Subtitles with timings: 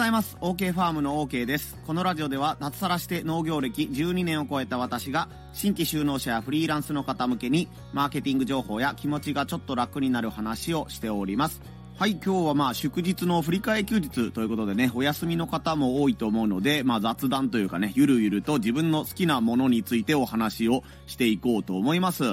[0.00, 0.38] ございます。
[0.40, 1.76] OK ファームの OK です。
[1.86, 11.60] このラジオでは脱サラして農業歴12年を超えた私が新規就農者やフリーランスの方向けにマーケティング情報や気持ちがちょっと楽になる話をしております。
[11.98, 22.24] はい今日はまあ祝日の振り替え休日ということでねお休みの方も多いと思うので、まあ、雑談というかねゆるゆると自分の好きなものについてお話をしていこうと思います。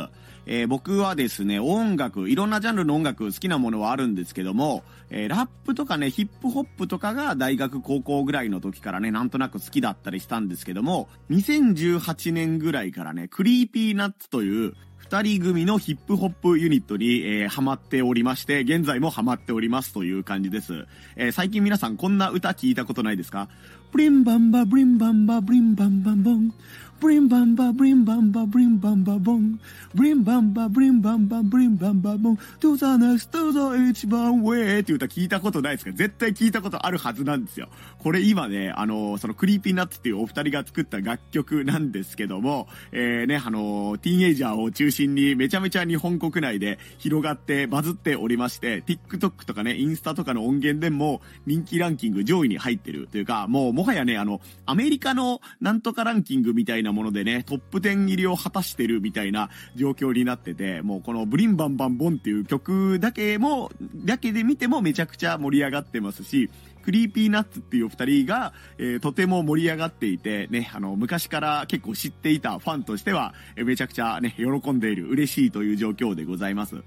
[0.50, 20.86] えー、僕はですね、音楽、いろんなジャンルの音楽好きなものはあるんですけども、えー、ラップとかね、ヒップホップとかが大学高校ぐらいの時からね、なんとなく好きだったりしたんですけども、2018年ぐらいからね、 Creepy Nuts という二人組のヒップホップユニットに、えー、ハマっておりまして、現在もハマっておりますという感じです。
[21.16, 23.48] えー、最近皆さんこんな歌聞いたことないですか？
[23.92, 26.54] ブリンバンバブリンバンバブリンバンバンボン。
[27.00, 29.60] ブリンバンバブリンバンバブリンバンバボン。
[29.94, 32.38] ブリンバンバブリンバンバブリンバンバボン。
[32.60, 35.92] トゥザネストゥザ一番ウェイっていう歌聞いたことないですか？
[35.92, 37.70] 絶対聞いたことあるはずなんですよ。
[38.00, 63.70] これ今ね、あの、その Creepy Nuts っていうお二人が作った楽曲なんですけども、えー、ね、あの、ティーンエイジャーを中中心にめちゃめちゃ日本国内で広がってバズっておりまして、TikTok とかね、インスタとかの音源でも人気ランキング上位に入ってるというか、もうもはやね、あの、アメリカのなんとかランキングみたいなものでね、トップ10入りを果たしてるみたいな状況になってて、もうこのブリンバンバンボンっていう曲だけも、
[64.06, 66.50] だけで見てもめちゃくちゃ盛り上がってますし、
[66.88, 76.78] Creepy Nutsっていうお二人が、えー、とても盛り上がっていて、ね、あの、昔から結構知っていたファンとしては、え、めちゃくちゃね、喜んでいる、嬉しいという状況でございます。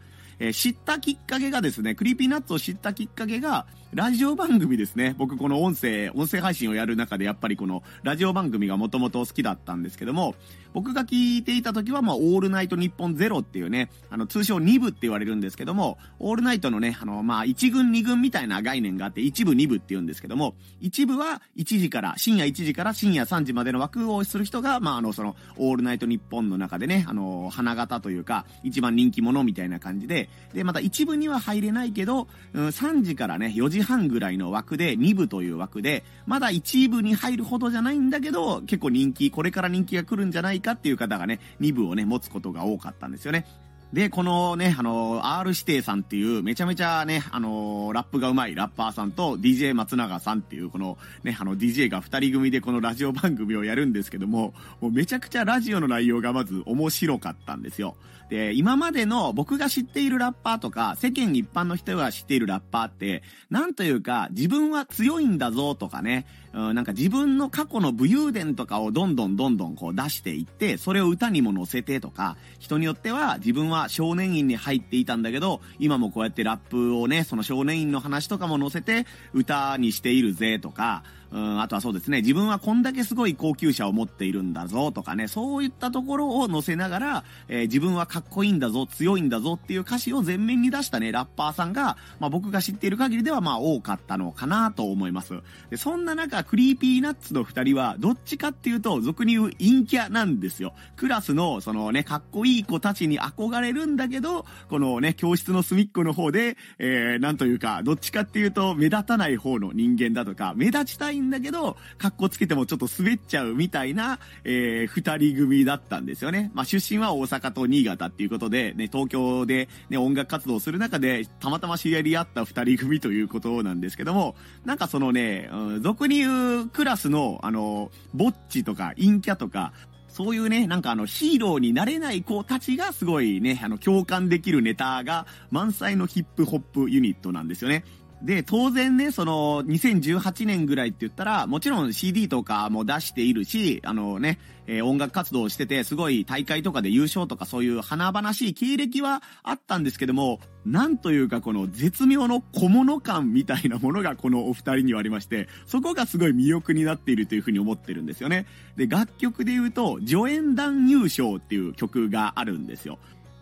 [0.40, 5.16] え、知ったきっかけがですね、 Creepy Nutsを知ったきっかけが、ラジオ番組ですね。
[5.18, 10.36] 僕この音声、音声配信をやる中でやっぱりこのラジオ番組がもともと好きだったんですけども、
[10.72, 43.46] 僕が聞いていた時はまあ、オールナイトニッポン0っていうね、あの、通称2部って言われるんですけども、オールナイトのね、あの、まあ、1軍2軍みたいな概念があって、1部2部って言うんですけども、1部は1時から、深夜1時から深夜3時までの枠をする人が、まあ、あの、その、オールナイト日本の中でね、あの、花形というか、一番人気者みたいな感じで、で、また1部には入れないけど、うん、3時からね、4時半ぐらいの枠で、2部という枠で、まだ1部に入るほどじゃないんだけど、結構人気、これから人気が来るんじゃないかっていう方がね、2部をね、持つことが多かったんですよね。
[43.92, 57.96] で、このね、あの、R 指定さんっていうめちゃめちゃね、あの、ラップが上手いラッパーさんと DJ 松永さんっていうこのね、あの DJ が二人組でこのラジオ番組をやるんですけども、もうめちゃくちゃラジオの内容がまず面白かったんですよ。
[58.30, 81.02] で、今までの僕が知っているラッパーとか、世間一般の人が知っているラッパーって、なんというか、自分は強いんだぞとかね、うん、なんか自分の過去の武勇伝とかをどんどんどんどんこう出していって、それを歌にも乗せてとか、人によっては自分は少年院に入っていたんだけど、今もこうやってラップをね、その少年院の話とかも載せて歌にしているぜとか、
[81.32, 95.34] うん、あとはそうですね、自分はこんだけすごい高級車を持っているんだぞとかね、そういったところを載せながら、えー、自分はかっこいいんだぞ、強いんだぞっていう歌詞を前面に出したね、ラッパーさんが、まあ僕が知っている限りではまあ多かったのかなと思います。
[95.70, 100.74] で、そんな中、 Creepy Nuts の二人は、どっちかっていうと、俗に言う陰キャなんですよ。
[100.96, 116.50] クラスの、そのね、かっこいい子たちに憧れるんだけど、このね、教室の隅っこの方で、えー、なんというか、どっちかっていうと、目立たない方の人間だとか、目立ちたいんだけど、格好つけてもちょっと滑っちゃうみたいな、えー、二人組だったんですよね。
[116.54, 129.72] まあ、出身は大阪と新潟っていうことで、ね、東京でね、音楽活動する中で、たまたま知り合った二人組ということなんですけども、なんかそのね、うん、俗に言うクラスの、あの、ぼっちとか陰キャとか、
[130.10, 137.84] そういうね、なんかあの、ヒーローになれない子たちがすごいね、あの、共感できるネタが満載のヒップホップユニットなんですよね。
[138.22, 158.46] で、当然ね、その、2018年ぐらいって言ったら、もちろん CD とかも出しているし、あのね、えー、音楽活動をしてて、すごい大会とかで優勝とかそういう華々しい経歴はあったんですけども、なんというかこの絶妙の小物感みたいなものがこのお二人にはありまして、そこがすごい魅力になっているというふうに思ってるんですよね。
[158.76, 162.98] で、楽曲で言うと、助演団優勝っていう曲があるんですよ。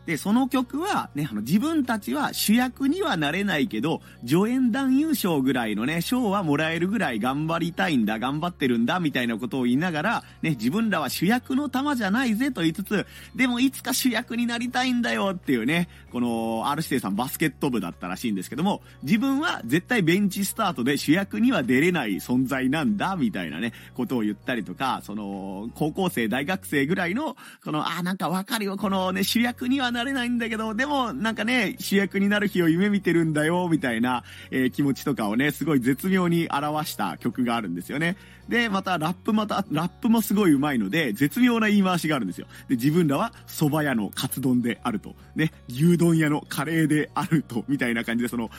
[0.09, 13.07] で、その曲は、ね、あの、自分たちは主役にはなれないけど、助演男優賞ぐらいのね、賞はもらえるぐらい頑張りたいんだ、頑張ってるんだ、みたいなことを言いながら、ね、自分らは主役の玉じゃないぜと言いつつ、
[13.37, 38.17] でもいつか主役になりたいんだよっていうね、この、R 指定さんバスケット部だったらしいんですけども、自分は絶対ベンチスタートで主役には出れない存在なんだ、みたいなね、ことを言ったりとか、その、高校生、大学生ぐらいの、この、あ、なんかわかるよ、このね、主役にはななれないんだけど、でもなんかね、主役になる日を夢見てるんだよ、みたいな、えー、気持ちとかをね、すごい絶妙に表した曲があるんですよね。
[38.49, 42.47] で、またラップまた、ラップもすごい上手いので、絶妙な言い回しがあるんですよ。
[42.69, 45.15] で、自分らは蕎麦屋のカツ丼であると。
[45.37, 47.65] ね、牛丼屋のカレーであると。
[47.69, 48.51] みたいな感じで、その、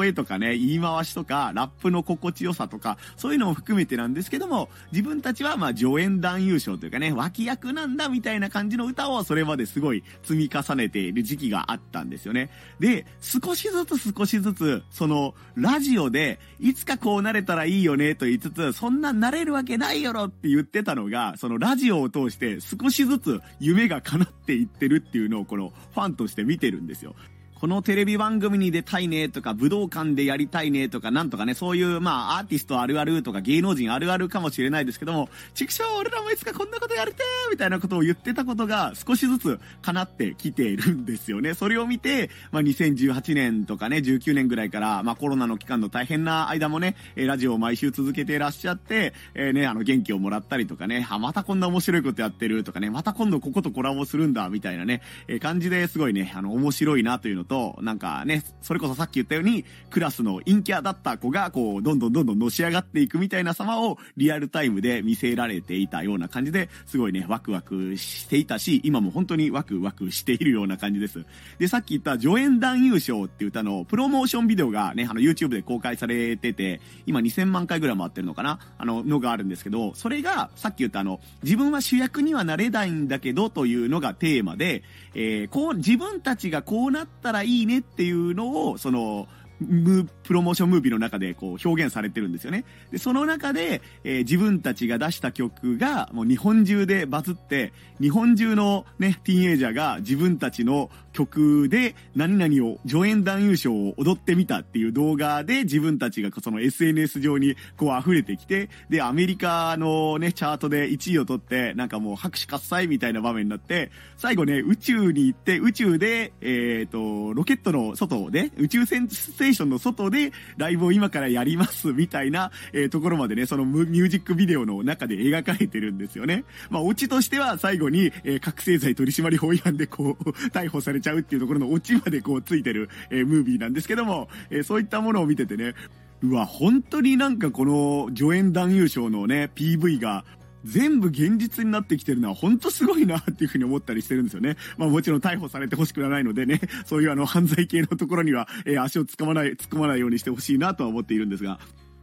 [0.00, 12.50] 例えとかね、言い回しとか、ラップの心地よさとか、そういうのも含めてなんですけども、自分たちはまあ助演男優賞というかね、脇役なんだみたいな感じの歌をそれまですごい積み重ねている時期があったんですよね。
[12.80, 27.14] で、少しずつ少しずつ、その、ラジオで、いつかこうなれたらいいよねと言いつつ、そんななれるわけないよろって言ってたのが、そのラジオを通して少しずつ夢が叶っていってるっていうのをこのファンとして見てるんですよ。
[27.60, 41.54] このテレビ番組に出たいねとか、武道館でやりたいねとか、なんとかね、そういう、まあ、アーティストあるあるとか、芸能人あるあるかもしれないですけども、畜生俺らもいつかこんなことやりてーみたいなことを言ってたことが、少しずつ叶ってきているんですよね。
[41.54, 71.24] それを見て、まあ、2018年とかね、19年ぐらいから、まあ、コロナの期間の大変な間もね、ラジオを毎週続けていらっしゃって、えー、ね、あの、元気をもらったりとかね、あ、またこんな面白いことやってるとかね、また今度こことコラボするんだ、みたいなね、えー、感じですごいね、あの、面白いなというのと、なんか、ね、それこそさっき言ったように、クラスの陰キャだった子が、こう、どんどんどんどんのし上がっていくみたいな様をリアルタイムで見せられていたような感じで、すごいね、ワクワクしていたし、今も本当にワクワクしているような感じです。
[71.58, 78.58] で、さっき言った助演男優賞っていう歌のプロモーションビデオがね、あの YouTube で公開されてて、今2000万回ぐらい回ってるのかな？
[78.78, 84.82] あの、のがあるんですけど、それが、さっき言ったあの、自分は主役にはなれないんだけどというのがテーマで、
[85.14, 92.64] えー、こう、自分たちがこうなったらいいねっていういうのを、その、プロモーションムービーの中でこう表現されてるんですよね。
[92.90, 119.08] で、その中で、えー、自分たちが出した曲がもう日本中でバズって、日本中のね、ティーンエイジャーが自分たちの曲で何々を助演男優賞を踊ってみたっていう動画で自分たちがその SNS 上にこう溢れてきて、で、アメリカのね、チャートで1位を取って、なんかもう拍手喝采みたいな場面になって、最後ね、宇宙に行って、宇宙で、えっ、ー、と、ロケットの外で、宇宙船
[119.48, 126.44] テーションの外でライブを今からやりますみたいな、えー、ところまでね、そのミュージックビデオの中で描かれてるんですよね。
[126.68, 135.74] まあ、オチとしては最後に、えー、覚醒剤取締法違反でこう、逮捕されちゃうっていうところのオチまでこうついてる、えー、ムービーなんですけども、え、そういったものを見ててね、
[136.20, 140.24] うわ、本当になんかこの助演男優賞のね、PV が
[140.64, 144.56] 全部現実になってきてるのは本当すごいなっていうふうに思ったりしてるんですよね。
[144.76, 151.58] まあもちろん逮捕されてほしくはないのでね、そういうあの犯罪系のところには、えー、足をつかまない、突っ込まないようにしてほしいなとは思っているんですが、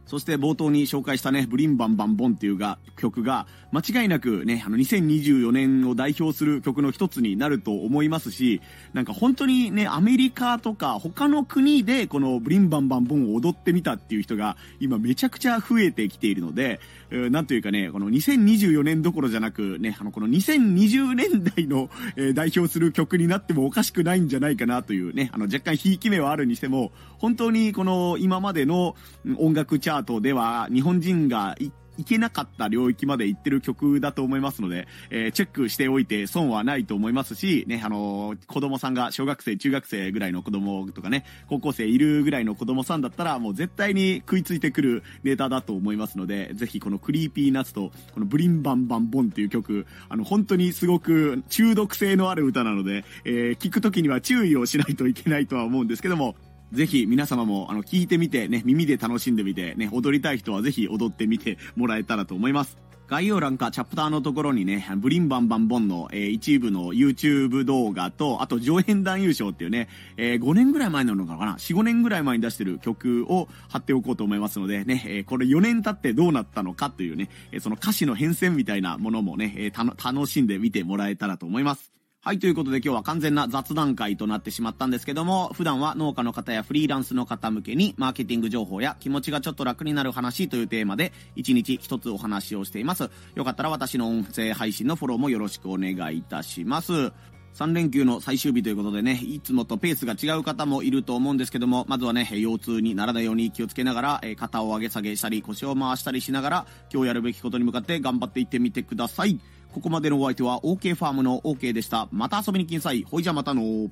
[0.06, 8.62] そして冒頭に紹介したね、ブリンバンバンボンっていうが曲が、間違いなくね、あの2024年を代表する曲の一つになると思いますし、
[8.94, 16.80] なんか本当にね、アメリカとか他の国でこのブリンバンバンボンを踊ってみたっていう人が今めちゃくちゃ増えてきているので、
[17.10, 28.94] なんというかね、この2024年どころじゃなくね、あのこの2020年代の、え、代表する曲になってもおかしくないんじゃないかなというね、あの若干ひいき目はあるにしても、本当にこの今までの
[29.38, 31.56] 音楽チャートでは日本人が
[31.98, 56.36] いけなかった領域まで行ってる曲だと思いますので、えー、チェックしておいて損はないと思いますし、ね、あのー、子供さんが小学生、中学生ぐらいの子供とかね、高校生いるぐらいの子供さんだったら、もう絶対に食いついてくるネタだと思いますので、ぜひこの Creepy Nuts と、このブリンバンバンボンっていう曲、あの、本当にすごく中毒性のある歌なので、えー、聞くときには注意をしないといけないとは思うんですけども、
[56.72, 62.78] ぜひ皆様もあの聞いてみてね、耳で楽しんでみてね、踊りたい人はぜひ踊ってみてもらえたらと思います。
[63.08, 81.95] 概要欄かチャプターのところにね、ブリンバンバンボンの、えー、一部の YouTube 動画と、あと上演男優賞っていうね、えー、5年ぐらい前なのかな ?4、5年ぐらい前に出してる曲を貼っておこうと思いますのでね、えー、これ4年経ってどうなったのかというね、えその歌詞の変遷みたいなものもね、え楽しんで見てもらえたらと思います。
[82.26, 93.10] はい、ということで今日は完全な雑談会となってしまったんですけども、普段は農家の方やフリーランスの方向けに、マーケティング情報や気持ちがちょっと楽になる話というテーマで、1日1つお話をしています。
[93.36, 97.12] よかったら私の音声配信のフォローもよろしくお願いいたします。
[97.54, 109.38] 3連休の最終日ということでね、いつもとペースが違う方もいると思うんですけども、まずはね、腰痛にならないように気をつけながら、え肩を上げ下げしたり、腰を回したりしながら、今日やるべきことに向かって頑張っていってみてください。
[109.76, 112.08] ここまでのお相手は OK ファームの OK でした。
[112.10, 113.02] また遊びに来なさい。
[113.02, 113.90] ほいじゃまたの